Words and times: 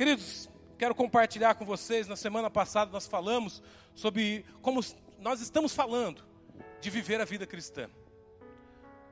Queridos, 0.00 0.48
quero 0.78 0.94
compartilhar 0.94 1.54
com 1.56 1.66
vocês. 1.66 2.08
Na 2.08 2.16
semana 2.16 2.48
passada 2.48 2.90
nós 2.90 3.06
falamos 3.06 3.62
sobre 3.94 4.46
como 4.62 4.80
nós 5.18 5.42
estamos 5.42 5.74
falando 5.74 6.24
de 6.80 6.88
viver 6.88 7.20
a 7.20 7.26
vida 7.26 7.46
cristã, 7.46 7.86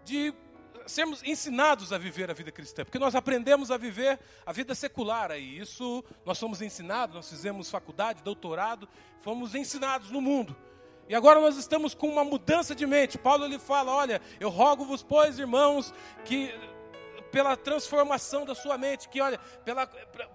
de 0.03 0.33
sermos 0.87 1.23
ensinados 1.23 1.93
a 1.93 1.99
viver 1.99 2.31
a 2.31 2.33
vida 2.33 2.51
cristã, 2.51 2.87
porque 2.87 2.99
nós 2.99 3.15
aprendemos 3.15 3.71
a 3.71 3.77
viver 3.77 4.19
a 4.47 4.51
vida 4.51 4.75
secular 4.75 5.31
aí. 5.31 5.59
Isso 5.59 6.03
nós 6.25 6.39
somos 6.39 6.63
ensinados, 6.63 7.17
nós 7.17 7.29
fizemos 7.29 7.71
faculdade, 7.71 8.23
doutorado, 8.23 8.89
fomos 9.21 9.55
ensinados 9.55 10.11
no 10.11 10.23
mundo. 10.23 10.57
E 11.07 11.15
agora 11.15 11.39
nós 11.39 11.59
estamos 11.59 11.93
com 11.93 12.09
uma 12.09 12.25
mudança 12.25 12.75
de 12.75 12.87
mente. 12.87 13.19
Paulo 13.19 13.45
ele 13.45 13.59
fala: 13.59 13.93
"Olha, 13.93 14.23
eu 14.41 14.49
rogo-vos, 14.49 15.03
pois, 15.03 15.39
irmãos, 15.39 15.93
que 16.25 16.51
pela 17.39 17.57
transformação 17.57 18.45
da 18.45 18.53
sua 18.53 18.77
mente, 18.77 19.09
que 19.09 19.21
olha, 19.21 19.39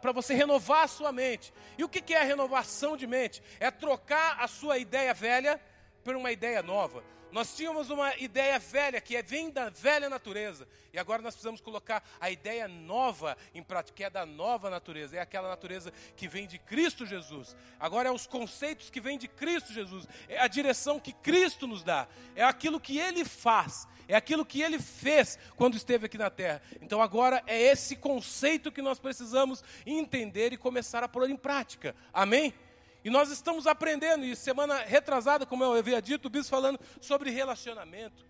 para 0.02 0.14
você 0.14 0.34
renovar 0.34 0.86
a 0.86 0.88
sua 0.88 1.12
mente. 1.12 1.54
E 1.78 1.84
o 1.84 1.90
que, 1.90 2.00
que 2.00 2.14
é 2.14 2.24
renovação 2.24 2.96
de 2.96 3.06
mente? 3.06 3.44
É 3.60 3.70
trocar 3.70 4.38
a 4.40 4.48
sua 4.48 4.78
ideia 4.78 5.14
velha 5.14 5.60
por 6.02 6.16
uma 6.16 6.32
ideia 6.32 6.64
nova. 6.64 7.04
Nós 7.34 7.56
tínhamos 7.56 7.90
uma 7.90 8.16
ideia 8.18 8.60
velha, 8.60 9.02
que 9.02 9.16
é, 9.16 9.24
vem 9.24 9.50
da 9.50 9.68
velha 9.68 10.08
natureza. 10.08 10.68
E 10.94 11.00
agora 11.00 11.20
nós 11.20 11.34
precisamos 11.34 11.60
colocar 11.60 12.08
a 12.22 12.30
ideia 12.30 12.68
nova 12.68 13.36
em 13.56 13.64
prática, 13.64 13.96
que 13.96 14.04
é 14.04 14.10
da 14.10 14.24
nova 14.24 14.70
natureza. 14.70 15.18
É 15.18 15.20
aquela 15.20 15.50
natureza 15.50 15.92
que 16.16 16.28
vem 16.28 16.46
de 16.46 16.60
Cristo 16.60 17.08
Jesus. 17.08 17.56
Agora 17.80 18.10
é 18.10 18.12
os 18.12 18.28
conceitos 18.28 18.92
que 18.92 19.02
vêm 19.02 19.18
de 19.18 19.28
Cristo 19.28 19.74
Jesus. 19.74 20.08
É 20.30 20.40
a 20.40 20.48
direção 20.48 21.00
que 21.00 21.12
Cristo 21.12 21.66
nos 21.66 21.82
dá. 21.82 22.08
É 22.36 22.44
aquilo 22.44 22.80
que 22.80 23.00
Ele 23.00 23.26
faz. 23.26 23.88
É 24.08 24.14
aquilo 24.16 24.46
que 24.46 24.62
Ele 24.62 24.78
fez 24.78 25.40
quando 25.56 25.76
esteve 25.76 26.06
aqui 26.06 26.20
na 26.20 26.30
terra. 26.30 26.62
Então 26.84 27.02
agora 27.02 27.42
é 27.48 27.60
esse 27.60 27.96
conceito 27.96 28.72
que 28.72 28.82
nós 28.82 29.00
precisamos 29.00 29.64
entender 29.88 30.54
e 30.54 30.58
começar 30.58 31.04
a 31.04 31.08
pôr 31.08 31.28
em 31.28 31.36
prática. 31.36 31.96
Amém? 32.14 32.54
E 33.04 33.10
nós 33.10 33.30
estamos 33.30 33.68
aprendendo, 33.68 34.24
e 34.24 34.36
semana 34.36 34.78
retrasada, 34.78 35.46
como 35.46 35.64
eu 35.64 35.74
havia 35.74 36.02
dito, 36.02 36.28
o 36.28 36.30
bispo 36.30 36.50
falando 36.50 36.80
sobre 37.02 37.30
relacionamento. 37.30 38.26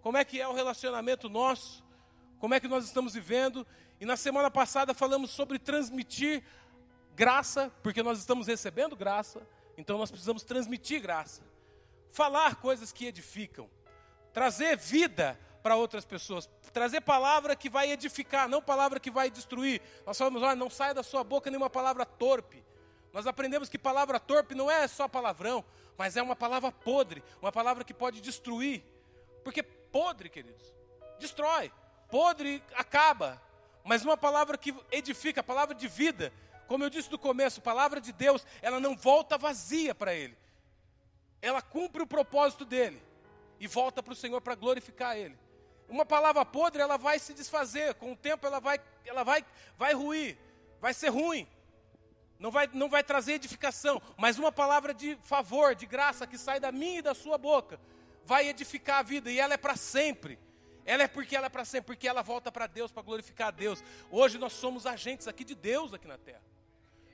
Como 0.00 0.16
é 0.16 0.24
que 0.24 0.40
é 0.40 0.48
o 0.48 0.54
relacionamento 0.54 1.28
nosso? 1.28 1.84
Como 2.38 2.54
é 2.54 2.60
que 2.60 2.68
nós 2.68 2.84
estamos 2.84 3.14
vivendo? 3.14 3.66
E 4.00 4.06
na 4.06 4.16
semana 4.16 4.50
passada 4.50 4.94
falamos 4.94 5.30
sobre 5.30 5.58
transmitir 5.58 6.42
graça, 7.14 7.72
porque 7.82 8.02
nós 8.02 8.18
estamos 8.18 8.46
recebendo 8.46 8.96
graça, 8.96 9.46
então 9.76 9.98
nós 9.98 10.10
precisamos 10.10 10.42
transmitir 10.42 11.00
graça. 11.00 11.42
Falar 12.10 12.56
coisas 12.56 12.92
que 12.92 13.06
edificam, 13.06 13.68
trazer 14.32 14.76
vida 14.76 15.38
para 15.62 15.76
outras 15.76 16.04
pessoas, 16.04 16.48
trazer 16.72 17.00
palavra 17.00 17.56
que 17.56 17.70
vai 17.70 17.90
edificar, 17.90 18.48
não 18.48 18.60
palavra 18.60 19.00
que 19.00 19.10
vai 19.10 19.30
destruir. 19.30 19.80
Nós 20.06 20.16
falamos, 20.16 20.42
olha, 20.42 20.54
não 20.54 20.68
saia 20.68 20.94
da 20.94 21.02
sua 21.02 21.24
boca 21.24 21.50
nenhuma 21.50 21.70
palavra 21.70 22.04
torpe. 22.04 22.62
Nós 23.14 23.28
aprendemos 23.28 23.68
que 23.68 23.78
palavra 23.78 24.18
torpe 24.18 24.56
não 24.56 24.68
é 24.68 24.88
só 24.88 25.06
palavrão, 25.06 25.64
mas 25.96 26.16
é 26.16 26.22
uma 26.22 26.34
palavra 26.34 26.72
podre, 26.72 27.22
uma 27.40 27.52
palavra 27.52 27.84
que 27.84 27.94
pode 27.94 28.20
destruir. 28.20 28.82
Porque 29.44 29.62
podre, 29.62 30.28
queridos, 30.28 30.74
destrói. 31.20 31.70
Podre 32.10 32.60
acaba. 32.74 33.40
Mas 33.84 34.04
uma 34.04 34.16
palavra 34.16 34.58
que 34.58 34.74
edifica, 34.90 35.42
a 35.42 35.44
palavra 35.44 35.76
de 35.76 35.86
vida, 35.86 36.32
como 36.66 36.82
eu 36.82 36.90
disse 36.90 37.08
no 37.08 37.16
começo, 37.16 37.62
palavra 37.62 38.00
de 38.00 38.12
Deus, 38.12 38.44
ela 38.60 38.80
não 38.80 38.96
volta 38.96 39.38
vazia 39.38 39.94
para 39.94 40.12
Ele. 40.12 40.36
Ela 41.40 41.62
cumpre 41.62 42.02
o 42.02 42.06
propósito 42.08 42.64
dele 42.64 43.00
e 43.60 43.68
volta 43.68 44.02
para 44.02 44.12
o 44.12 44.16
Senhor 44.16 44.40
para 44.40 44.56
glorificar 44.56 45.16
Ele. 45.16 45.38
Uma 45.88 46.04
palavra 46.04 46.44
podre, 46.44 46.82
ela 46.82 46.96
vai 46.96 47.20
se 47.20 47.32
desfazer, 47.32 47.94
com 47.94 48.10
o 48.10 48.16
tempo 48.16 48.44
ela 48.44 48.58
vai, 48.58 48.80
ela 49.04 49.22
vai, 49.22 49.44
vai 49.78 49.92
ruir, 49.92 50.36
vai 50.80 50.92
ser 50.92 51.10
ruim 51.10 51.46
não 52.44 52.50
vai, 52.50 52.68
não 52.74 52.90
vai 52.90 53.02
trazer 53.02 53.32
edificação, 53.32 54.02
mas 54.18 54.38
uma 54.38 54.52
palavra 54.52 54.92
de 54.92 55.16
favor, 55.22 55.74
de 55.74 55.86
graça 55.86 56.26
que 56.26 56.36
sai 56.36 56.60
da 56.60 56.70
minha 56.70 56.98
e 56.98 57.02
da 57.02 57.14
sua 57.14 57.38
boca, 57.38 57.80
vai 58.26 58.46
edificar 58.46 58.98
a 58.98 59.02
vida 59.02 59.30
e 59.30 59.40
ela 59.40 59.54
é 59.54 59.56
para 59.56 59.76
sempre. 59.76 60.38
Ela 60.84 61.04
é 61.04 61.08
porque 61.08 61.34
ela 61.34 61.46
é 61.46 61.48
para 61.48 61.64
sempre, 61.64 61.86
porque 61.86 62.06
ela 62.06 62.20
volta 62.20 62.52
para 62.52 62.66
Deus, 62.66 62.92
para 62.92 63.02
glorificar 63.02 63.48
a 63.48 63.50
Deus. 63.50 63.82
Hoje 64.10 64.36
nós 64.36 64.52
somos 64.52 64.84
agentes 64.84 65.26
aqui 65.26 65.42
de 65.42 65.54
Deus 65.54 65.94
aqui 65.94 66.06
na 66.06 66.18
terra. 66.18 66.42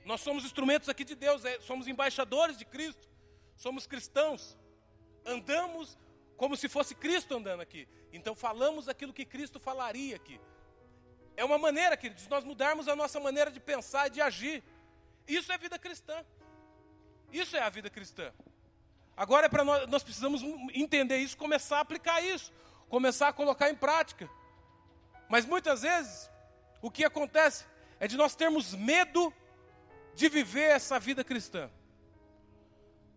Nós 0.03 0.19
somos 0.19 0.43
instrumentos 0.43 0.89
aqui 0.89 1.05
de 1.05 1.15
Deus, 1.15 1.45
é, 1.45 1.61
somos 1.61 1.87
embaixadores 1.87 2.57
de 2.57 2.65
Cristo. 2.65 3.07
Somos 3.55 3.87
cristãos. 3.87 4.57
Andamos 5.25 5.97
como 6.35 6.57
se 6.57 6.67
fosse 6.67 6.93
Cristo 6.93 7.37
andando 7.37 7.61
aqui. 7.61 7.87
Então 8.11 8.35
falamos 8.35 8.89
aquilo 8.89 9.13
que 9.13 9.23
Cristo 9.23 9.61
falaria 9.61 10.17
aqui. 10.17 10.41
É 11.37 11.45
uma 11.45 11.57
maneira, 11.57 11.95
queridos, 11.95 12.27
nós 12.27 12.43
mudarmos 12.43 12.89
a 12.89 12.97
nossa 12.97 13.17
maneira 13.17 13.49
de 13.49 13.61
pensar 13.61 14.07
e 14.07 14.09
de 14.09 14.19
agir. 14.19 14.61
Isso 15.27 15.51
é 15.51 15.57
vida 15.57 15.77
cristã. 15.77 16.25
Isso 17.31 17.55
é 17.55 17.61
a 17.61 17.69
vida 17.69 17.89
cristã. 17.89 18.31
Agora 19.15 19.45
é 19.45 19.49
para 19.49 19.63
nós, 19.63 19.87
nós 19.87 20.03
precisamos 20.03 20.41
entender 20.73 21.17
isso, 21.17 21.37
começar 21.37 21.77
a 21.77 21.81
aplicar 21.81 22.21
isso, 22.21 22.51
começar 22.89 23.27
a 23.27 23.33
colocar 23.33 23.69
em 23.69 23.75
prática. 23.75 24.29
Mas 25.29 25.45
muitas 25.45 25.81
vezes 25.83 26.29
o 26.81 26.89
que 26.89 27.05
acontece 27.05 27.65
é 27.99 28.07
de 28.07 28.17
nós 28.17 28.35
termos 28.35 28.73
medo 28.73 29.33
de 30.15 30.27
viver 30.27 30.71
essa 30.71 30.99
vida 30.99 31.23
cristã. 31.23 31.69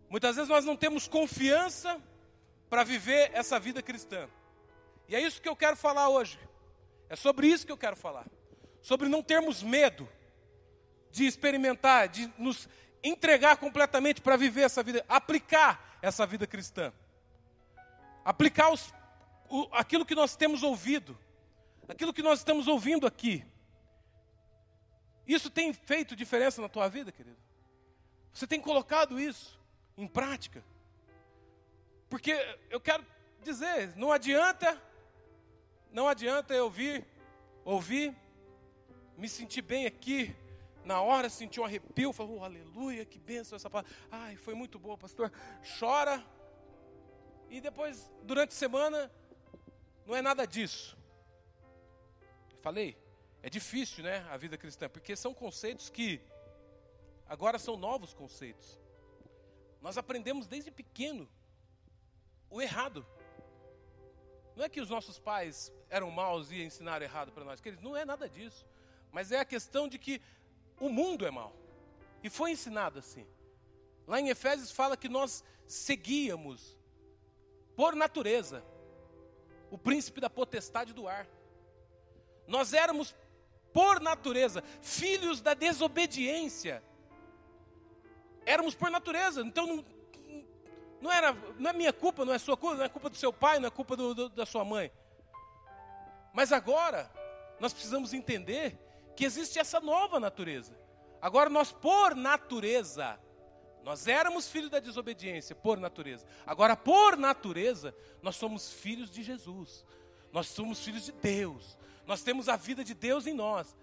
Muitas 0.09 0.35
vezes 0.35 0.49
nós 0.49 0.63
não 0.63 0.77
temos 0.77 1.07
confiança 1.07 1.99
para 2.69 2.83
viver 2.83 3.31
essa 3.33 3.59
vida 3.59 3.81
cristã. 3.81 4.29
E 5.07 5.15
é 5.15 5.19
isso 5.19 5.41
que 5.41 5.49
eu 5.49 5.55
quero 5.55 5.75
falar 5.75 6.09
hoje. 6.09 6.39
É 7.09 7.15
sobre 7.15 7.47
isso 7.47 7.65
que 7.65 7.71
eu 7.71 7.77
quero 7.77 7.95
falar. 7.95 8.25
Sobre 8.81 9.09
não 9.09 9.21
termos 9.21 9.61
medo 9.61 10.07
de 11.15 11.25
experimentar, 11.25 12.09
de 12.09 12.29
nos 12.37 12.67
entregar 13.01 13.55
completamente 13.55 14.19
para 14.19 14.35
viver 14.35 14.63
essa 14.63 14.83
vida, 14.83 15.05
aplicar 15.07 15.97
essa 16.01 16.25
vida 16.25 16.45
cristã. 16.45 16.91
Aplicar 18.25 18.69
os, 18.69 18.93
o, 19.49 19.65
aquilo 19.71 20.05
que 20.05 20.13
nós 20.13 20.35
temos 20.35 20.61
ouvido, 20.61 21.17
aquilo 21.87 22.13
que 22.13 22.21
nós 22.21 22.39
estamos 22.39 22.67
ouvindo 22.67 23.07
aqui. 23.07 23.45
Isso 25.25 25.49
tem 25.49 25.71
feito 25.71 26.17
diferença 26.17 26.61
na 26.61 26.67
tua 26.67 26.89
vida, 26.89 27.13
querido? 27.13 27.37
Você 28.33 28.45
tem 28.45 28.59
colocado 28.59 29.17
isso 29.17 29.57
em 29.97 30.09
prática? 30.09 30.61
Porque 32.09 32.33
eu 32.69 32.81
quero 32.81 33.05
dizer, 33.41 33.95
não 33.95 34.11
adianta, 34.11 34.81
não 35.93 36.09
adianta 36.09 36.53
eu 36.53 36.69
vir, 36.69 37.05
ouvir, 37.63 38.13
me 39.17 39.29
sentir 39.29 39.61
bem 39.61 39.85
aqui, 39.85 40.35
na 40.85 41.01
hora 41.01 41.29
sentiu 41.29 41.63
um 41.63 41.65
arrepio, 41.65 42.13
falou, 42.13 42.39
oh, 42.39 42.43
aleluia, 42.43 43.03
que 43.03 43.19
benção 43.19 43.55
essa 43.55 43.69
palavra. 43.69 43.91
Ai, 44.11 44.35
foi 44.35 44.53
muito 44.53 44.77
boa, 44.77 44.97
pastor. 44.97 45.31
Chora. 45.79 46.23
E 47.49 47.59
depois, 47.59 48.11
durante 48.23 48.51
a 48.51 48.55
semana, 48.55 49.11
não 50.05 50.15
é 50.15 50.21
nada 50.21 50.45
disso. 50.45 50.95
Falei, 52.61 52.97
é 53.41 53.49
difícil, 53.49 54.03
né, 54.03 54.25
a 54.29 54.37
vida 54.37 54.57
cristã, 54.57 54.87
porque 54.87 55.15
são 55.15 55.33
conceitos 55.33 55.89
que 55.89 56.21
agora 57.27 57.57
são 57.57 57.75
novos 57.75 58.13
conceitos. 58.13 58.79
Nós 59.81 59.97
aprendemos 59.97 60.47
desde 60.47 60.71
pequeno 60.71 61.27
o 62.49 62.61
errado. 62.61 63.05
Não 64.55 64.63
é 64.63 64.69
que 64.69 64.81
os 64.81 64.89
nossos 64.89 65.19
pais 65.19 65.71
eram 65.89 66.09
maus 66.11 66.51
e 66.51 66.63
ensinaram 66.63 67.03
errado 67.03 67.31
para 67.31 67.43
nós, 67.43 67.59
que 67.59 67.71
não 67.71 67.95
é 67.95 68.05
nada 68.05 68.29
disso. 68.29 68.65
Mas 69.11 69.31
é 69.31 69.39
a 69.39 69.45
questão 69.45 69.87
de 69.87 69.97
que 69.97 70.21
o 70.79 70.89
mundo 70.89 71.25
é 71.25 71.31
mau. 71.31 71.55
E 72.23 72.29
foi 72.29 72.51
ensinado 72.51 72.99
assim. 72.99 73.25
Lá 74.07 74.19
em 74.19 74.29
Efésios 74.29 74.71
fala 74.71 74.97
que 74.97 75.09
nós 75.09 75.43
seguíamos, 75.67 76.77
por 77.75 77.95
natureza, 77.95 78.63
o 79.71 79.77
príncipe 79.77 80.21
da 80.21 80.29
potestade 80.29 80.93
do 80.93 81.07
ar. 81.07 81.27
Nós 82.47 82.73
éramos, 82.73 83.15
por 83.73 83.99
natureza, 83.99 84.63
filhos 84.81 85.41
da 85.41 85.53
desobediência. 85.53 86.83
Éramos 88.45 88.75
por 88.75 88.91
natureza. 88.91 89.41
Então 89.41 89.65
não, 89.65 89.85
não, 91.01 91.11
era, 91.11 91.33
não 91.57 91.69
é 91.71 91.73
minha 91.73 91.93
culpa, 91.93 92.23
não 92.23 92.33
é 92.33 92.37
sua 92.37 92.55
culpa, 92.55 92.77
não 92.77 92.85
é 92.85 92.89
culpa 92.89 93.09
do 93.09 93.17
seu 93.17 93.33
pai, 93.33 93.59
não 93.59 93.67
é 93.67 93.71
culpa 93.71 93.95
do, 93.95 94.13
do, 94.13 94.29
da 94.29 94.45
sua 94.45 94.63
mãe. 94.63 94.91
Mas 96.31 96.51
agora, 96.51 97.11
nós 97.59 97.73
precisamos 97.73 98.13
entender 98.13 98.77
que 99.15 99.25
existe 99.25 99.59
essa 99.59 99.79
nova 99.79 100.19
natureza. 100.19 100.77
Agora 101.21 101.49
nós, 101.49 101.71
por 101.71 102.15
natureza, 102.15 103.19
nós 103.83 104.07
éramos 104.07 104.47
filhos 104.49 104.69
da 104.69 104.79
desobediência, 104.79 105.55
por 105.55 105.79
natureza. 105.79 106.25
Agora, 106.45 106.75
por 106.75 107.15
natureza, 107.15 107.95
nós 108.21 108.35
somos 108.35 108.71
filhos 108.71 109.09
de 109.09 109.23
Jesus. 109.23 109.85
Nós 110.31 110.47
somos 110.47 110.83
filhos 110.83 111.05
de 111.05 111.11
Deus. 111.11 111.77
Nós 112.05 112.21
temos 112.21 112.49
a 112.49 112.55
vida 112.55 112.83
de 112.83 112.93
Deus 112.93 113.27
em 113.27 113.33
nós. 113.33 113.75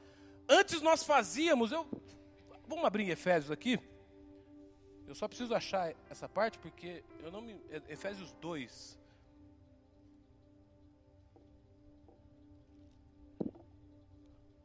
Antes 0.49 0.83
nós 0.83 1.05
fazíamos, 1.05 1.73
eu 1.73 1.87
vamos 2.67 2.85
abrir 2.85 3.09
Efésios 3.11 3.51
aqui. 3.51 3.79
Eu 5.07 5.15
só 5.15 5.29
preciso 5.29 5.55
achar 5.55 5.95
essa 6.11 6.29
parte 6.29 6.59
porque 6.59 7.05
eu 7.21 7.31
não 7.31 7.41
me 7.41 7.61
Efésios 7.89 8.33
2. 8.41 8.99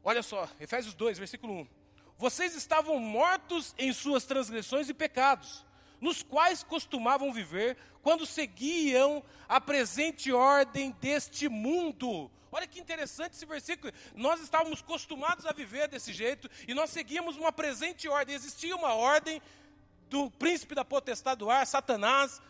Olha 0.08 0.24
só, 0.24 0.48
Efésios 0.58 0.94
2, 0.94 1.20
versículo 1.20 1.54
1. 1.54 1.68
Vocês 2.18 2.56
estavam 2.56 2.98
mortos 2.98 3.76
em 3.78 3.92
suas 3.92 4.24
transgressões 4.24 4.88
e 4.88 4.94
pecados, 4.94 5.66
nos 6.00 6.24
quais 6.24 6.64
costumavam 6.64 7.34
viver 7.34 7.76
quando 8.02 8.26
seguiam 8.26 9.22
a 9.50 9.60
presente 9.60 10.32
ordem 10.32 10.92
deste 11.02 11.50
mundo. 11.50 12.32
Olha 12.50 12.66
que 12.66 12.80
interessante 12.80 13.34
esse 13.34 13.46
versículo. 13.46 13.92
Nós 14.16 14.40
estávamos 14.40 14.80
acostumados 14.80 15.46
a 15.46 15.52
viver 15.52 15.90
desse 15.90 16.14
jeito 16.14 16.50
e 16.66 16.74
nós 16.74 16.90
seguíamos 16.90 17.36
uma 17.36 17.52
presente 17.52 18.08
ordem. 18.08 18.34
Existia 18.34 18.78
uma 18.78 18.94
ordem 18.94 19.42
do 20.10 20.32
príncipe 20.32 20.74
da 20.74 20.86
potestade 20.86 21.40
do 21.40 21.52
ar, 21.52 21.68
Satanás. 21.68 22.42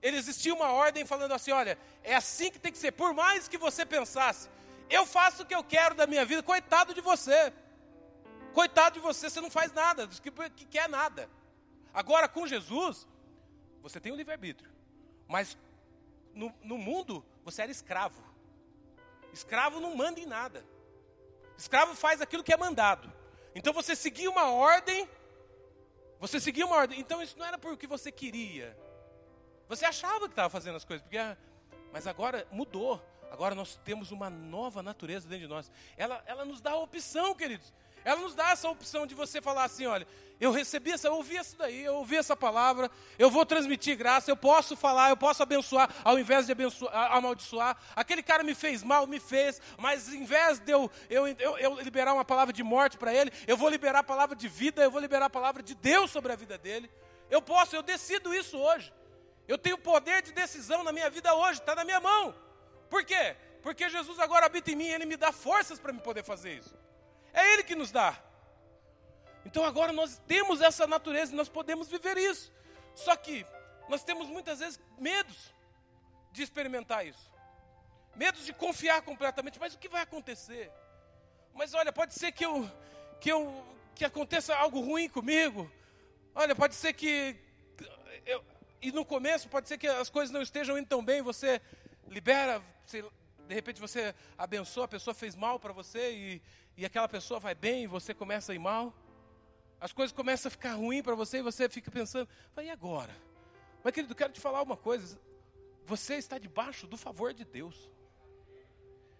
Ele 0.00 0.18
existia 0.18 0.54
uma 0.54 0.70
ordem 0.70 1.04
falando 1.04 1.32
assim: 1.32 1.50
olha, 1.50 1.76
é 2.04 2.14
assim 2.14 2.48
que 2.48 2.60
tem 2.60 2.70
que 2.70 2.78
ser. 2.78 2.92
Por 2.92 3.12
mais 3.12 3.48
que 3.48 3.58
você 3.58 3.84
pensasse, 3.84 4.48
eu 4.88 5.06
faço 5.06 5.42
o 5.42 5.46
que 5.46 5.54
eu 5.54 5.64
quero 5.64 5.94
da 5.94 6.06
minha 6.06 6.24
vida, 6.24 6.42
coitado 6.42 6.94
de 6.94 7.00
você. 7.00 7.52
Coitado 8.52 8.94
de 8.94 9.00
você, 9.00 9.30
você 9.30 9.40
não 9.40 9.50
faz 9.50 9.72
nada, 9.72 10.06
que, 10.06 10.30
que 10.50 10.64
quer 10.66 10.88
nada. 10.88 11.28
Agora, 11.92 12.28
com 12.28 12.46
Jesus, 12.46 13.06
você 13.80 13.98
tem 13.98 14.12
o 14.12 14.16
livre-arbítrio. 14.16 14.70
Mas 15.26 15.56
no, 16.34 16.54
no 16.62 16.76
mundo, 16.78 17.24
você 17.44 17.62
era 17.62 17.70
escravo. 17.70 18.22
Escravo 19.32 19.80
não 19.80 19.96
manda 19.96 20.20
em 20.20 20.26
nada. 20.26 20.64
Escravo 21.56 21.94
faz 21.94 22.20
aquilo 22.20 22.42
que 22.42 22.52
é 22.52 22.56
mandado. 22.56 23.12
Então 23.54 23.72
você 23.72 23.94
seguia 23.94 24.30
uma 24.30 24.50
ordem, 24.50 25.08
você 26.18 26.40
seguia 26.40 26.66
uma 26.66 26.76
ordem. 26.76 27.00
Então 27.00 27.22
isso 27.22 27.38
não 27.38 27.46
era 27.46 27.58
porque 27.58 27.86
você 27.86 28.12
queria. 28.12 28.76
Você 29.68 29.84
achava 29.84 30.26
que 30.26 30.32
estava 30.32 30.50
fazendo 30.50 30.76
as 30.76 30.84
coisas, 30.84 31.02
porque, 31.02 31.18
mas 31.92 32.06
agora 32.06 32.46
mudou. 32.50 33.02
Agora 33.32 33.54
nós 33.54 33.80
temos 33.82 34.10
uma 34.10 34.28
nova 34.28 34.82
natureza 34.82 35.26
dentro 35.26 35.46
de 35.46 35.52
nós. 35.52 35.72
Ela, 35.96 36.22
ela 36.26 36.44
nos 36.44 36.60
dá 36.60 36.72
a 36.72 36.76
opção, 36.76 37.34
queridos. 37.34 37.72
Ela 38.04 38.20
nos 38.20 38.34
dá 38.34 38.50
essa 38.50 38.68
opção 38.68 39.06
de 39.06 39.14
você 39.14 39.40
falar 39.40 39.64
assim: 39.64 39.86
olha, 39.86 40.06
eu 40.38 40.50
recebi 40.50 40.92
essa, 40.92 41.08
eu 41.08 41.14
ouvi 41.14 41.36
isso 41.36 41.56
daí, 41.56 41.82
eu 41.82 41.94
ouvi 41.94 42.16
essa 42.16 42.36
palavra, 42.36 42.90
eu 43.18 43.30
vou 43.30 43.46
transmitir 43.46 43.96
graça, 43.96 44.30
eu 44.30 44.36
posso 44.36 44.76
falar, 44.76 45.08
eu 45.08 45.16
posso 45.16 45.42
abençoar, 45.42 45.88
ao 46.04 46.18
invés 46.18 46.44
de 46.44 46.52
abençoar, 46.52 46.92
amaldiçoar. 47.10 47.74
Aquele 47.96 48.22
cara 48.22 48.42
me 48.42 48.54
fez 48.54 48.82
mal, 48.82 49.06
me 49.06 49.18
fez, 49.18 49.62
mas 49.78 50.10
ao 50.10 50.14
invés 50.14 50.58
de 50.58 50.70
eu, 50.70 50.90
eu, 51.08 51.26
eu, 51.26 51.56
eu 51.56 51.80
liberar 51.80 52.12
uma 52.12 52.26
palavra 52.26 52.52
de 52.52 52.62
morte 52.62 52.98
para 52.98 53.14
ele, 53.14 53.32
eu 53.46 53.56
vou 53.56 53.70
liberar 53.70 54.00
a 54.00 54.04
palavra 54.04 54.36
de 54.36 54.46
vida, 54.46 54.82
eu 54.82 54.90
vou 54.90 55.00
liberar 55.00 55.24
a 55.24 55.30
palavra 55.30 55.62
de 55.62 55.74
Deus 55.74 56.10
sobre 56.10 56.32
a 56.34 56.36
vida 56.36 56.58
dele. 56.58 56.90
Eu 57.30 57.40
posso, 57.40 57.74
eu 57.74 57.82
decido 57.82 58.34
isso 58.34 58.58
hoje. 58.58 58.92
Eu 59.48 59.56
tenho 59.56 59.78
poder 59.78 60.20
de 60.20 60.32
decisão 60.32 60.84
na 60.84 60.92
minha 60.92 61.08
vida 61.08 61.34
hoje, 61.34 61.60
está 61.60 61.74
na 61.74 61.82
minha 61.82 61.98
mão. 61.98 62.34
Por 62.92 63.06
quê? 63.06 63.34
Porque 63.62 63.88
Jesus 63.88 64.18
agora 64.18 64.44
habita 64.44 64.70
em 64.70 64.76
mim, 64.76 64.88
Ele 64.88 65.06
me 65.06 65.16
dá 65.16 65.32
forças 65.32 65.80
para 65.80 65.94
me 65.94 66.00
poder 66.00 66.22
fazer 66.22 66.58
isso. 66.58 66.76
É 67.32 67.54
Ele 67.54 67.62
que 67.62 67.74
nos 67.74 67.90
dá. 67.90 68.22
Então 69.46 69.64
agora 69.64 69.94
nós 69.94 70.20
temos 70.26 70.60
essa 70.60 70.86
natureza 70.86 71.32
e 71.32 71.34
nós 71.34 71.48
podemos 71.48 71.88
viver 71.88 72.18
isso. 72.18 72.52
Só 72.94 73.16
que 73.16 73.46
nós 73.88 74.04
temos 74.04 74.28
muitas 74.28 74.58
vezes 74.58 74.78
medos 74.98 75.54
de 76.32 76.42
experimentar 76.42 77.06
isso. 77.06 77.32
Medos 78.14 78.44
de 78.44 78.52
confiar 78.52 79.00
completamente, 79.00 79.58
mas 79.58 79.72
o 79.72 79.78
que 79.78 79.88
vai 79.88 80.02
acontecer? 80.02 80.70
Mas 81.54 81.72
olha, 81.72 81.90
pode 81.90 82.12
ser 82.12 82.30
que 82.30 82.44
eu 82.44 82.70
que 83.22 83.32
eu 83.32 83.64
que 83.94 84.04
aconteça 84.04 84.54
algo 84.54 84.80
ruim 84.80 85.08
comigo. 85.08 85.72
Olha, 86.34 86.54
pode 86.54 86.74
ser 86.74 86.92
que 86.92 87.40
eu, 88.26 88.44
e 88.82 88.92
no 88.92 89.02
começo 89.02 89.48
pode 89.48 89.66
ser 89.66 89.78
que 89.78 89.86
as 89.86 90.10
coisas 90.10 90.30
não 90.30 90.42
estejam 90.42 90.76
indo 90.76 90.88
tão 90.88 91.02
bem, 91.02 91.22
você 91.22 91.58
libera, 92.06 92.62
de 92.86 93.54
repente 93.54 93.80
você 93.80 94.14
abençoa, 94.36 94.84
a 94.84 94.88
pessoa 94.88 95.14
fez 95.14 95.34
mal 95.34 95.58
para 95.58 95.72
você 95.72 96.12
e, 96.12 96.42
e 96.76 96.84
aquela 96.84 97.08
pessoa 97.08 97.38
vai 97.38 97.54
bem 97.54 97.84
e 97.84 97.86
você 97.86 98.14
começa 98.14 98.52
a 98.52 98.54
ir 98.54 98.58
mal. 98.58 98.94
As 99.80 99.92
coisas 99.92 100.12
começam 100.12 100.48
a 100.48 100.50
ficar 100.50 100.74
ruim 100.74 101.02
para 101.02 101.14
você 101.14 101.38
e 101.38 101.42
você 101.42 101.68
fica 101.68 101.90
pensando, 101.90 102.28
e 102.62 102.70
agora? 102.70 103.14
Mas 103.82 103.92
querido, 103.92 104.14
quero 104.14 104.32
te 104.32 104.40
falar 104.40 104.62
uma 104.62 104.76
coisa. 104.76 105.20
Você 105.84 106.14
está 106.14 106.38
debaixo 106.38 106.86
do 106.86 106.96
favor 106.96 107.34
de 107.34 107.44
Deus. 107.44 107.90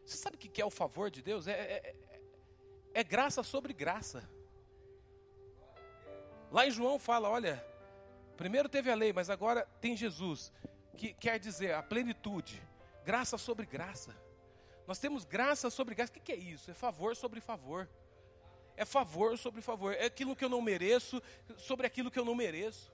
Você 0.04 0.16
sabe 0.16 0.36
o 0.36 0.38
que 0.38 0.60
é 0.60 0.64
o 0.64 0.70
favor 0.70 1.10
de 1.10 1.20
Deus? 1.22 1.46
É, 1.46 1.52
é, 1.52 1.96
é, 2.14 3.00
é 3.00 3.04
graça 3.04 3.42
sobre 3.42 3.72
graça. 3.72 4.28
Lá 6.50 6.66
em 6.66 6.70
João 6.70 6.98
fala, 6.98 7.28
olha, 7.28 7.64
primeiro 8.36 8.68
teve 8.68 8.90
a 8.90 8.94
lei, 8.94 9.12
mas 9.12 9.30
agora 9.30 9.66
tem 9.80 9.96
Jesus, 9.96 10.52
que 10.96 11.14
quer 11.14 11.38
dizer 11.38 11.74
a 11.74 11.82
plenitude, 11.82 12.62
graça 13.04 13.38
sobre 13.38 13.66
graça. 13.66 14.16
Nós 14.86 14.98
temos 14.98 15.24
graça 15.24 15.70
sobre 15.70 15.94
graça. 15.94 16.12
O 16.12 16.20
que 16.20 16.32
é 16.32 16.36
isso? 16.36 16.70
É 16.70 16.74
favor 16.74 17.14
sobre 17.16 17.40
favor. 17.40 17.88
É 18.76 18.84
favor 18.84 19.36
sobre 19.38 19.60
favor. 19.60 19.94
É 19.94 20.06
aquilo 20.06 20.34
que 20.34 20.44
eu 20.44 20.48
não 20.48 20.62
mereço 20.62 21.22
sobre 21.56 21.86
aquilo 21.86 22.10
que 22.10 22.18
eu 22.18 22.24
não 22.24 22.34
mereço. 22.34 22.92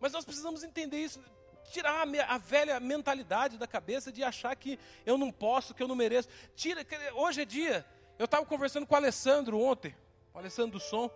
Mas 0.00 0.12
nós 0.12 0.24
precisamos 0.24 0.62
entender 0.62 0.98
isso. 0.98 1.22
Tirar 1.70 2.06
a, 2.06 2.34
a 2.34 2.38
velha 2.38 2.80
mentalidade 2.80 3.56
da 3.56 3.66
cabeça 3.66 4.10
de 4.10 4.22
achar 4.22 4.54
que 4.56 4.78
eu 5.06 5.16
não 5.16 5.30
posso, 5.30 5.74
que 5.74 5.82
eu 5.82 5.88
não 5.88 5.94
mereço. 5.94 6.28
Tira. 6.56 6.84
Hoje 7.14 7.42
é 7.42 7.44
dia. 7.44 7.86
Eu 8.18 8.24
estava 8.24 8.44
conversando 8.44 8.86
com 8.86 8.94
o 8.94 8.96
Alessandro 8.96 9.58
ontem, 9.58 9.94
o 10.34 10.38
Alessandro 10.38 10.72
do 10.72 10.80
Som. 10.80 11.10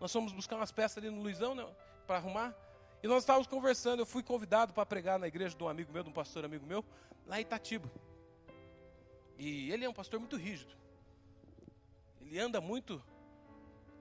Nós 0.00 0.12
fomos 0.12 0.32
buscar 0.32 0.56
umas 0.56 0.72
peças 0.72 0.98
ali 0.98 1.10
no 1.10 1.20
Luizão 1.22 1.54
né, 1.54 1.66
para 2.06 2.16
arrumar. 2.16 2.54
E 3.02 3.08
nós 3.08 3.22
estávamos 3.22 3.46
conversando. 3.46 4.00
Eu 4.00 4.06
fui 4.06 4.22
convidado 4.22 4.72
para 4.72 4.84
pregar 4.84 5.18
na 5.18 5.26
igreja 5.26 5.56
de 5.56 5.62
um 5.62 5.68
amigo 5.68 5.92
meu, 5.92 6.02
de 6.02 6.10
um 6.10 6.12
pastor 6.12 6.44
amigo 6.44 6.66
meu, 6.66 6.84
lá 7.26 7.38
em 7.38 7.42
Itatiba. 7.42 7.90
E 9.38 9.72
ele 9.72 9.84
é 9.84 9.88
um 9.88 9.94
pastor 9.94 10.20
muito 10.20 10.36
rígido. 10.36 10.74
Ele 12.20 12.38
anda 12.38 12.60
muito. 12.60 13.02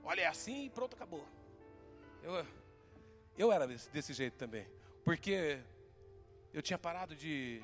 Olha, 0.03 0.21
é 0.21 0.27
assim 0.27 0.65
e 0.65 0.69
pronto, 0.69 0.95
acabou. 0.95 1.25
Eu, 2.21 2.45
eu 3.37 3.51
era 3.51 3.65
desse, 3.65 3.89
desse 3.89 4.13
jeito 4.13 4.37
também. 4.37 4.67
Porque 5.05 5.59
eu 6.53 6.61
tinha 6.61 6.77
parado 6.77 7.15
de. 7.15 7.63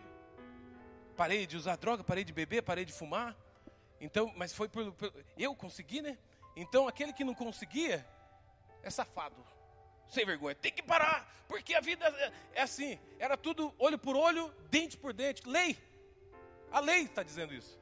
Parei 1.18 1.46
de 1.46 1.58
usar 1.58 1.76
droga, 1.76 2.04
parei 2.04 2.24
de 2.24 2.34
beber, 2.34 2.62
parei 2.62 2.86
de 2.86 2.94
fumar. 2.94 3.36
Então, 4.00 4.32
mas 4.36 4.54
foi 4.54 4.68
por, 4.68 4.92
por, 4.94 5.14
eu 5.38 5.56
consegui, 5.56 6.02
né? 6.02 6.18
Então 6.56 6.88
aquele 6.88 7.12
que 7.12 7.24
não 7.24 7.34
conseguia 7.34 8.06
é 8.84 8.90
safado, 8.90 9.36
sem 10.08 10.26
vergonha. 10.26 10.56
Tem 10.56 10.72
que 10.72 10.84
parar, 10.84 11.46
porque 11.48 11.74
a 11.74 11.80
vida 11.80 12.06
é, 12.06 12.32
é 12.60 12.62
assim. 12.62 13.00
Era 13.20 13.36
tudo 13.38 13.74
olho 13.78 13.98
por 13.98 14.16
olho, 14.16 14.54
dente 14.70 14.98
por 14.98 15.14
dente, 15.14 15.48
lei. 15.48 15.78
A 16.72 16.80
lei 16.80 17.04
está 17.04 17.24
dizendo 17.24 17.54
isso. 17.54 17.80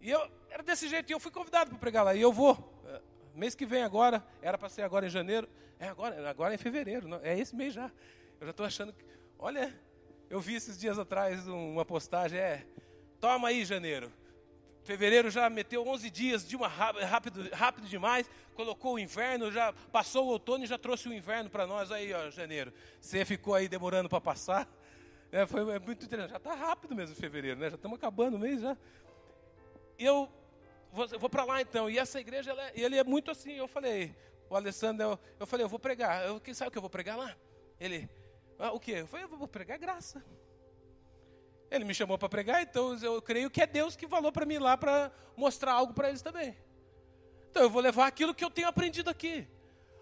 E 0.00 0.10
eu 0.10 0.30
era 0.50 0.62
desse 0.62 0.88
jeito, 0.88 1.10
e 1.10 1.12
eu 1.12 1.20
fui 1.20 1.30
convidado 1.30 1.70
para 1.70 1.78
pregar 1.78 2.04
lá. 2.04 2.14
E 2.14 2.20
eu 2.20 2.32
vou. 2.32 2.56
É, 2.86 3.00
mês 3.34 3.54
que 3.54 3.66
vem 3.66 3.82
agora, 3.82 4.24
era 4.40 4.56
para 4.56 4.68
ser 4.68 4.82
agora 4.82 5.06
em 5.06 5.10
janeiro. 5.10 5.48
É 5.78 5.88
agora, 5.88 6.28
agora 6.28 6.54
é 6.54 6.56
em 6.56 6.58
fevereiro, 6.58 7.06
não, 7.06 7.20
é 7.22 7.38
esse 7.38 7.54
mês 7.54 7.72
já. 7.74 7.90
Eu 8.40 8.46
já 8.46 8.50
estou 8.50 8.66
achando 8.66 8.92
que. 8.92 9.04
Olha, 9.38 9.72
eu 10.28 10.40
vi 10.40 10.54
esses 10.54 10.78
dias 10.78 10.98
atrás 10.98 11.46
uma 11.46 11.84
postagem, 11.84 12.38
é. 12.38 12.66
Toma 13.20 13.48
aí, 13.48 13.64
janeiro. 13.64 14.12
Fevereiro 14.88 15.30
já 15.30 15.50
meteu 15.50 15.86
11 15.86 16.08
dias 16.08 16.48
de 16.48 16.56
uma 16.56 16.66
rápido, 16.66 17.46
rápido 17.50 17.86
demais, 17.86 18.26
colocou 18.54 18.94
o 18.94 18.98
inverno, 18.98 19.52
já 19.52 19.70
passou 19.92 20.24
o 20.24 20.30
outono 20.30 20.64
e 20.64 20.66
já 20.66 20.78
trouxe 20.78 21.10
o 21.10 21.12
inverno 21.12 21.50
para 21.50 21.66
nós 21.66 21.92
aí, 21.92 22.10
ó, 22.14 22.30
janeiro. 22.30 22.72
Você 22.98 23.22
ficou 23.22 23.54
aí 23.54 23.68
demorando 23.68 24.08
para 24.08 24.18
passar. 24.20 24.66
É, 25.30 25.46
foi 25.46 25.60
é 25.74 25.78
muito 25.78 26.06
interessante. 26.06 26.30
Já 26.30 26.38
está 26.38 26.54
rápido 26.54 26.94
mesmo 26.94 27.14
fevereiro, 27.14 27.60
né? 27.60 27.68
Já 27.68 27.76
estamos 27.76 27.98
acabando 27.98 28.38
o 28.38 28.40
mês 28.40 28.62
já. 28.62 28.74
Eu 29.98 30.26
vou, 30.90 31.06
vou 31.06 31.28
para 31.28 31.44
lá 31.44 31.60
então. 31.60 31.90
E 31.90 31.98
essa 31.98 32.18
igreja, 32.18 32.52
ela, 32.52 32.68
é, 32.68 32.72
ele 32.74 32.96
é 32.96 33.04
muito 33.04 33.30
assim. 33.30 33.52
Eu 33.52 33.68
falei, 33.68 34.16
o 34.48 34.56
Alessandro, 34.56 35.04
eu, 35.04 35.18
eu 35.40 35.46
falei, 35.46 35.64
eu 35.66 35.68
vou 35.68 35.78
pregar. 35.78 36.26
Eu, 36.26 36.40
quem 36.40 36.54
sabe 36.54 36.70
o 36.70 36.72
que 36.72 36.78
eu 36.78 36.82
vou 36.82 36.88
pregar 36.88 37.18
lá? 37.18 37.36
Ele, 37.78 38.08
ah, 38.58 38.72
o 38.72 38.80
quê? 38.80 38.92
Eu 38.92 39.06
falei, 39.06 39.26
eu 39.26 39.28
vou 39.28 39.46
pregar 39.46 39.76
graça. 39.76 40.24
Ele 41.70 41.84
me 41.84 41.94
chamou 41.94 42.16
para 42.16 42.28
pregar, 42.28 42.62
então 42.62 42.94
eu 43.02 43.20
creio 43.20 43.50
que 43.50 43.60
é 43.60 43.66
Deus 43.66 43.94
que 43.94 44.08
falou 44.08 44.32
para 44.32 44.46
mim 44.46 44.58
lá 44.58 44.76
para 44.76 45.12
mostrar 45.36 45.72
algo 45.72 45.92
para 45.92 46.08
eles 46.08 46.22
também. 46.22 46.56
Então 47.50 47.62
eu 47.62 47.70
vou 47.70 47.82
levar 47.82 48.06
aquilo 48.06 48.34
que 48.34 48.44
eu 48.44 48.50
tenho 48.50 48.68
aprendido 48.68 49.10
aqui 49.10 49.46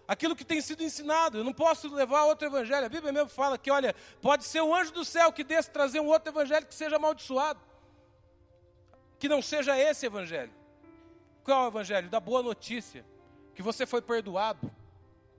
aquilo 0.07 0.35
que 0.35 0.45
tem 0.45 0.61
sido 0.61 0.81
ensinado. 0.81 1.39
Eu 1.39 1.43
não 1.43 1.53
posso 1.53 1.93
levar 1.93 2.23
outro 2.23 2.47
evangelho. 2.47 2.85
A 2.85 2.89
Bíblia 2.89 3.11
mesmo 3.11 3.29
fala 3.29 3.57
que, 3.57 3.69
olha, 3.69 3.93
pode 4.21 4.45
ser 4.45 4.61
um 4.61 4.73
anjo 4.73 4.93
do 4.93 5.03
céu 5.03 5.31
que 5.31 5.43
desça 5.43 5.69
trazer 5.69 5.99
um 5.99 6.07
outro 6.07 6.31
evangelho 6.31 6.65
que 6.65 6.73
seja 6.73 6.95
amaldiçoado. 6.95 7.59
Que 9.19 9.27
não 9.27 9.41
seja 9.41 9.77
esse 9.77 10.05
evangelho. 10.05 10.53
Qual 11.43 11.63
é 11.63 11.65
o 11.65 11.67
evangelho? 11.67 12.09
Da 12.09 12.19
boa 12.19 12.41
notícia. 12.41 13.05
Que 13.53 13.61
você 13.61 13.85
foi 13.85 14.01
perdoado. 14.01 14.71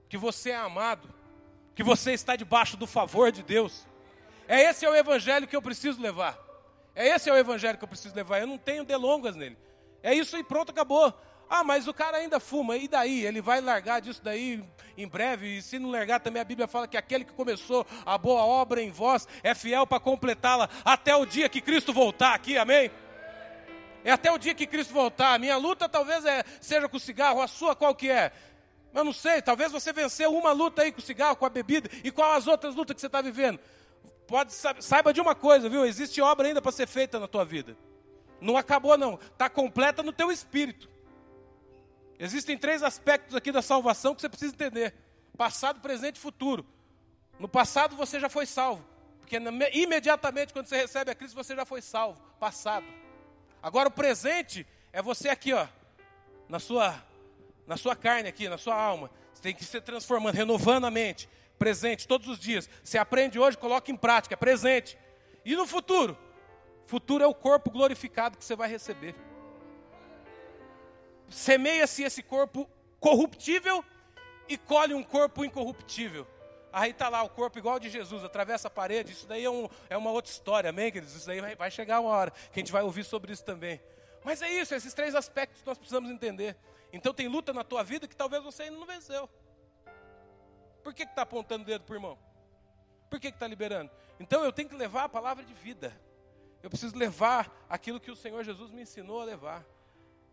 Que 0.07 0.17
você 0.17 0.51
é 0.51 0.57
amado. 0.57 1.09
Que 1.73 1.83
você 1.83 2.11
está 2.11 2.35
debaixo 2.35 2.77
do 2.77 2.85
favor 2.85 3.31
de 3.31 3.41
Deus. 3.41 3.87
É 4.49 4.61
esse 4.63 4.83
é 4.83 4.89
o 4.89 4.95
evangelho 4.95 5.47
que 5.47 5.55
eu 5.55 5.61
preciso 5.61 6.01
levar. 6.01 6.35
É 6.95 7.07
esse 7.09 7.29
é 7.29 7.33
o 7.33 7.37
evangelho 7.37 7.77
que 7.77 7.83
eu 7.83 7.87
preciso 7.87 8.15
levar. 8.15 8.39
Eu 8.39 8.47
não 8.47 8.57
tenho 8.57 8.83
delongas 8.83 9.35
nele. 9.35 9.55
É 10.01 10.11
isso 10.11 10.35
e 10.35 10.43
pronto, 10.43 10.71
acabou. 10.71 11.13
Ah, 11.47 11.63
mas 11.63 11.87
o 11.87 11.93
cara 11.93 12.17
ainda 12.17 12.39
fuma, 12.39 12.75
e 12.75 12.87
daí? 12.87 13.23
Ele 13.23 13.41
vai 13.41 13.61
largar 13.61 14.01
disso 14.01 14.21
daí 14.23 14.63
em 14.97 15.07
breve, 15.07 15.57
e 15.57 15.61
se 15.61 15.77
não 15.77 15.91
largar 15.91 16.19
também 16.19 16.41
a 16.41 16.45
Bíblia 16.45 16.67
fala 16.67 16.87
que 16.87 16.97
aquele 16.97 17.25
que 17.25 17.33
começou 17.33 17.85
a 18.03 18.17
boa 18.17 18.43
obra 18.43 18.81
em 18.81 18.89
vós 18.89 19.27
é 19.43 19.53
fiel 19.53 19.85
para 19.85 19.99
completá-la 19.99 20.67
até 20.83 21.15
o 21.15 21.25
dia 21.25 21.47
que 21.47 21.61
Cristo 21.61 21.93
voltar 21.93 22.33
aqui, 22.33 22.57
amém? 22.57 22.91
É 24.03 24.11
até 24.11 24.31
o 24.31 24.37
dia 24.39 24.55
que 24.55 24.65
Cristo 24.65 24.93
voltar. 24.93 25.35
A 25.35 25.39
minha 25.39 25.57
luta 25.57 25.87
talvez 25.87 26.25
é, 26.25 26.43
seja 26.59 26.89
com 26.89 26.97
o 26.97 26.99
cigarro, 26.99 27.39
a 27.39 27.47
sua 27.47 27.75
qual 27.75 27.93
que 27.93 28.09
é? 28.09 28.31
Eu 28.93 29.03
não 29.03 29.13
sei, 29.13 29.43
talvez 29.43 29.71
você 29.71 29.93
venceu 29.93 30.35
uma 30.35 30.51
luta 30.51 30.81
aí 30.81 30.91
com 30.91 30.99
o 30.99 31.03
cigarro, 31.03 31.35
com 31.35 31.45
a 31.45 31.49
bebida, 31.49 31.87
e 32.03 32.11
qual 32.11 32.33
as 32.33 32.47
outras 32.47 32.73
lutas 32.73 32.95
que 32.95 33.01
você 33.01 33.07
está 33.07 33.21
vivendo? 33.21 33.59
Pode, 34.29 34.53
saiba 34.53 35.11
de 35.11 35.19
uma 35.19 35.33
coisa, 35.33 35.67
viu? 35.67 35.83
Existe 35.83 36.21
obra 36.21 36.47
ainda 36.47 36.61
para 36.61 36.71
ser 36.71 36.87
feita 36.87 37.19
na 37.19 37.27
tua 37.27 37.43
vida. 37.43 37.75
Não 38.39 38.55
acabou 38.55 38.95
não, 38.95 39.15
está 39.15 39.49
completa 39.49 40.03
no 40.03 40.13
teu 40.13 40.31
espírito. 40.31 40.87
Existem 42.19 42.55
três 42.55 42.83
aspectos 42.83 43.35
aqui 43.35 43.51
da 43.51 43.63
salvação 43.63 44.13
que 44.13 44.21
você 44.21 44.29
precisa 44.29 44.53
entender: 44.53 44.93
passado, 45.35 45.81
presente 45.81 46.17
e 46.17 46.19
futuro. 46.19 46.63
No 47.39 47.49
passado 47.49 47.95
você 47.95 48.19
já 48.19 48.29
foi 48.29 48.45
salvo, 48.45 48.85
porque 49.19 49.35
imediatamente 49.73 50.53
quando 50.53 50.67
você 50.67 50.77
recebe 50.77 51.09
a 51.09 51.15
Cristo 51.15 51.33
você 51.33 51.55
já 51.55 51.65
foi 51.65 51.81
salvo, 51.81 52.21
passado. 52.39 52.85
Agora 53.63 53.89
o 53.89 53.91
presente 53.91 54.65
é 54.93 55.01
você 55.01 55.29
aqui, 55.29 55.53
ó, 55.53 55.67
na 56.47 56.59
sua 56.59 57.03
na 57.65 57.77
sua 57.77 57.95
carne 57.95 58.29
aqui, 58.29 58.47
na 58.47 58.59
sua 58.59 58.75
alma. 58.75 59.09
Você 59.33 59.41
tem 59.41 59.55
que 59.55 59.65
se 59.65 59.81
transformando, 59.81 60.35
renovando 60.35 60.85
a 60.85 60.91
mente. 60.91 61.27
Presente 61.59 62.07
todos 62.07 62.27
os 62.29 62.39
dias. 62.39 62.69
Você 62.83 62.97
aprende 62.97 63.37
hoje, 63.37 63.57
coloca 63.57 63.91
em 63.91 63.97
prática, 63.97 64.33
é 64.33 64.37
presente. 64.37 64.97
E 65.43 65.55
no 65.55 65.67
futuro? 65.67 66.17
Futuro 66.87 67.23
é 67.23 67.27
o 67.27 67.35
corpo 67.35 67.69
glorificado 67.69 68.37
que 68.37 68.45
você 68.45 68.55
vai 68.55 68.69
receber. 68.69 69.13
Semeia-se 71.29 72.01
esse 72.01 72.23
corpo 72.23 72.67
corruptível 72.99 73.83
e 74.47 74.57
colhe 74.57 74.93
um 74.93 75.03
corpo 75.03 75.45
incorruptível. 75.45 76.25
Aí 76.71 76.91
está 76.91 77.09
lá 77.09 77.23
o 77.23 77.29
corpo 77.29 77.57
igual 77.57 77.79
de 77.79 77.89
Jesus, 77.89 78.23
atravessa 78.23 78.67
a 78.67 78.71
parede. 78.71 79.11
Isso 79.11 79.27
daí 79.27 79.43
é, 79.43 79.49
um, 79.49 79.67
é 79.89 79.97
uma 79.97 80.11
outra 80.11 80.31
história, 80.31 80.69
amém, 80.69 80.91
queridos? 80.91 81.15
Isso 81.15 81.27
daí 81.27 81.41
vai, 81.41 81.55
vai 81.55 81.69
chegar 81.69 81.99
uma 81.99 82.11
hora 82.11 82.31
que 82.31 82.59
a 82.59 82.61
gente 82.61 82.71
vai 82.71 82.83
ouvir 82.83 83.03
sobre 83.03 83.33
isso 83.33 83.43
também. 83.43 83.81
Mas 84.23 84.41
é 84.41 84.49
isso, 84.49 84.73
esses 84.73 84.93
três 84.93 85.13
aspectos 85.13 85.63
nós 85.65 85.77
precisamos 85.77 86.09
entender. 86.09 86.55
Então 86.93 87.13
tem 87.13 87.27
luta 87.27 87.53
na 87.53 87.63
tua 87.63 87.83
vida 87.83 88.07
que 88.07 88.15
talvez 88.15 88.43
você 88.43 88.63
ainda 88.63 88.77
não 88.77 88.85
venceu. 88.85 89.29
Por 90.83 90.93
que 90.93 91.03
está 91.03 91.23
apontando 91.23 91.63
o 91.63 91.65
dedo 91.65 91.83
para 91.83 91.93
o 91.93 91.95
irmão? 91.97 92.17
Por 93.09 93.19
que 93.19 93.27
está 93.27 93.47
liberando? 93.47 93.91
Então 94.19 94.43
eu 94.43 94.51
tenho 94.51 94.69
que 94.69 94.75
levar 94.75 95.05
a 95.05 95.09
palavra 95.09 95.43
de 95.43 95.53
vida. 95.53 95.95
Eu 96.61 96.69
preciso 96.69 96.95
levar 96.95 97.65
aquilo 97.69 97.99
que 97.99 98.11
o 98.11 98.15
Senhor 98.15 98.43
Jesus 98.43 98.71
me 98.71 98.81
ensinou 98.81 99.21
a 99.21 99.25
levar. 99.25 99.65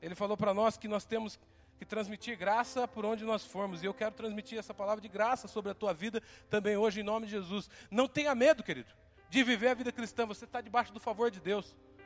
Ele 0.03 0.15
falou 0.15 0.37
para 0.37 0.53
nós 0.53 0.77
que 0.77 0.89
nós 0.89 1.05
temos 1.05 1.39
que 1.79 1.85
transmitir 1.85 2.37
graça 2.37 2.89
por 2.89 3.05
onde 3.05 3.25
nós 3.25 3.45
formos. 3.45 3.83
E 3.83 3.87
eu 3.87 3.95
quero 3.95 4.15
transmitir 4.15 4.59
essa 4.59 4.75
palavra 4.75 5.01
de 5.01 5.09
graça 5.09 5.47
sobre 5.47 5.71
a 5.71 5.75
tua 5.75 5.93
vida 5.93 6.23
também 6.51 6.77
hoje, 6.77 7.01
em 7.01 7.05
nome 7.05 7.27
de 7.27 7.33
Jesus. 7.33 7.71
Não 7.91 8.09
tenha 8.09 8.35
medo, 8.35 8.63
querido, 8.63 8.93
de 9.29 9.43
viver 9.43 9.69
a 9.69 9.75
vida 9.75 9.93
cristã. 9.93 10.27
Você 10.27 10.45
está 10.45 10.61
debaixo 10.61 10.93
do 10.93 11.01
favor 11.01 11.31
de 11.31 11.41
Deus. 11.41 11.75